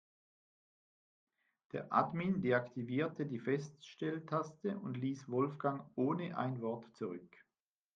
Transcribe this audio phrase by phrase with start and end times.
[1.73, 7.37] Der Admin deaktivierte die Feststelltaste und ließ Wolfgang ohne ein Wort zurück.